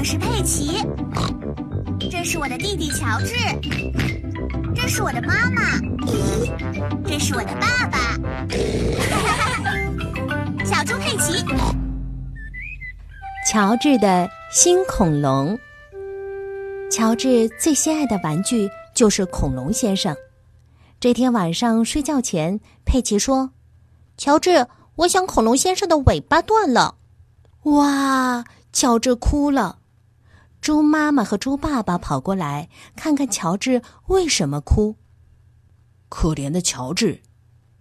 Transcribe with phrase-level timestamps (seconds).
[0.00, 0.82] 我是佩奇，
[2.10, 3.34] 这是我的弟弟乔治，
[4.74, 5.78] 这是我的妈妈，
[7.04, 8.16] 这是我的爸爸。
[10.64, 11.44] 小猪佩奇，
[13.46, 15.58] 乔治的新恐龙。
[16.90, 20.16] 乔治最心爱的玩具就是恐龙先生。
[20.98, 23.50] 这天晚上睡觉前，佩奇说
[24.16, 26.94] ：“乔治，我想恐龙先生的尾巴断了。”
[27.68, 28.46] 哇！
[28.72, 29.76] 乔治哭了。
[30.60, 34.94] 猪妈妈和猪爸爸跑过来，看看乔治为什么哭。
[36.08, 37.22] 可怜的乔治，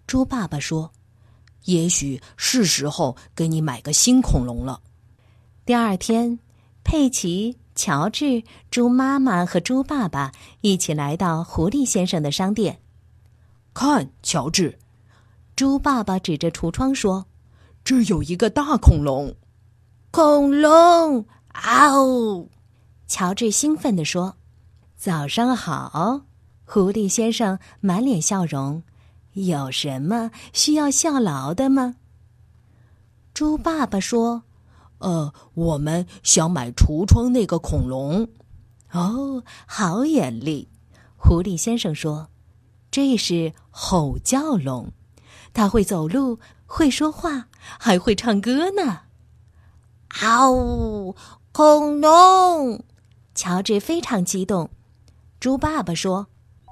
[0.08, 0.92] 猪爸爸说
[1.66, 4.82] ：“也许是时候给你买个新恐龙了。”
[5.66, 6.40] 第二天，
[6.84, 12.80] 佩奇、乔治、猪妈妈和猪爸爸一起来到狐狸先生的商店。
[13.74, 14.80] 看，乔治，
[15.56, 17.26] 猪爸爸指着橱窗说
[17.84, 19.36] ：“这有一个大恐龙。”
[20.12, 21.26] 恐龙！
[21.50, 22.48] 嗷！
[23.10, 24.38] 乔治兴奋地说
[24.96, 26.22] ：“早上好，
[26.64, 28.84] 狐狸先生，满脸笑容。
[29.34, 31.96] 有什么需要效劳的吗？”
[33.34, 34.44] 猪爸爸说
[35.00, 38.30] ：“呃，我们想买橱窗那个恐龙。”
[38.94, 40.70] 哦，好眼力！
[41.18, 42.30] 狐狸先生说
[42.92, 44.92] ：“这是吼叫龙，
[45.52, 49.02] 它会走路，会说话，还会唱歌呢。”
[50.22, 51.16] 嗷呜！
[51.52, 52.84] 恐龙！
[53.40, 54.70] 乔治非常激动。
[55.40, 56.28] 猪爸爸说：“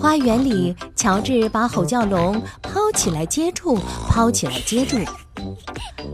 [0.00, 3.76] 花园里，乔治把吼叫龙抛起来接住，
[4.08, 4.96] 抛起来接住。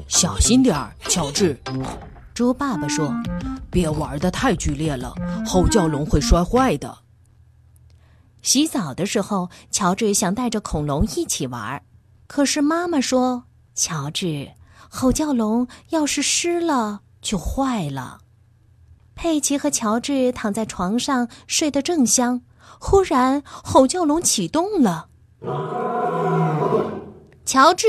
[0.08, 1.60] 小心点儿，乔治。
[2.32, 3.12] 猪爸爸说
[3.70, 5.14] ：“别玩的太剧烈了，
[5.46, 7.00] 吼叫龙会摔坏的。”
[8.40, 11.82] 洗澡的时候，乔治想带着恐龙一起玩，
[12.28, 14.52] 可是妈妈说：“乔治，
[14.88, 18.20] 吼叫龙要是湿了就坏了。”
[19.16, 22.42] 佩奇和乔治躺在床上睡得正香，
[22.78, 25.08] 忽然吼叫龙启动了。
[27.44, 27.86] 乔治，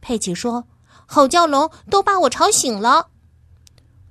[0.00, 0.68] 佩奇说
[1.06, 3.08] ：“吼叫龙都把我吵醒了。”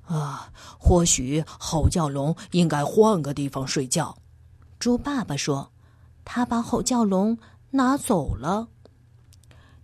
[0.06, 4.18] 啊，或许吼叫龙应该换个地方睡觉。”
[4.78, 5.70] 猪爸爸说。
[6.30, 7.38] 他把吼叫龙
[7.70, 8.68] 拿走了。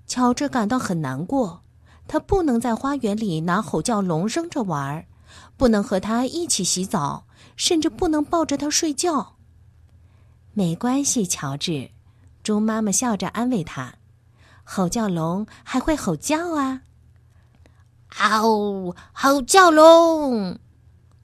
[0.07, 1.63] 乔治感到很难过，
[2.07, 5.07] 他不能在花园里拿吼叫龙扔着玩，
[5.57, 7.27] 不能和他一起洗澡，
[7.57, 9.37] 甚至不能抱着他睡觉。
[10.53, 11.91] 没关系，乔治，
[12.43, 13.95] 猪妈妈笑着安慰他
[14.63, 16.83] ：“吼叫龙还会吼叫啊！”
[18.21, 18.95] 嗷！
[19.13, 20.61] 吼叫龙，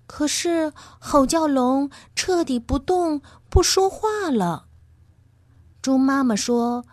[0.06, 4.66] 可是吼叫龙彻底不动，不说话了。
[5.80, 6.84] 猪妈妈说：“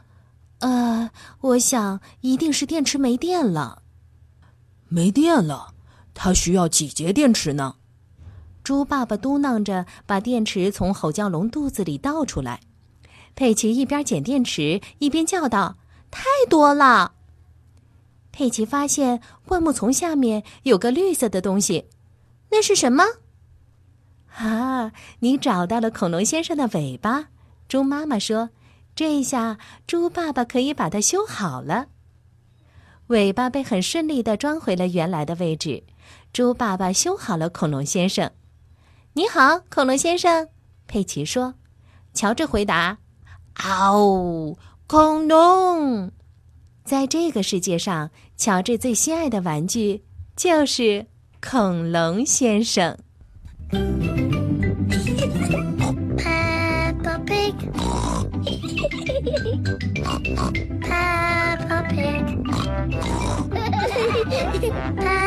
[0.59, 3.83] 呃，我想一定是电池没电了。
[4.87, 5.73] 没电了，
[6.13, 7.75] 它需要几节电池呢？”
[8.63, 12.59] 猪爸爸嘟囔着，把电池从吼叫龙肚子里倒出来。
[13.35, 15.77] 佩奇一边捡电池，一边叫道
[16.09, 17.13] ：“太多了！”
[18.33, 21.85] 佩奇发现灌木丛下面有个绿色的东西，
[22.49, 23.03] 那是什么？
[24.35, 27.29] 啊，你找到了恐龙先生的尾巴！
[27.67, 28.49] 猪妈妈说。
[28.97, 31.85] 这一下猪爸爸可以把它修好了。
[33.09, 35.83] 尾巴被很顺利的装回了原来的位置。
[36.33, 38.31] 猪爸爸修好了恐龙先生。
[39.13, 40.49] 你好，恐龙先生，
[40.87, 41.53] 佩奇说。
[42.15, 42.97] 乔治回答
[43.53, 46.11] ：“嗷，恐龙！”
[46.83, 50.03] 在这个世界上，乔治最心爱的玩具
[50.35, 51.05] 就是
[51.39, 52.97] 恐龙先生。
[60.07, 62.23] Peppa Pig.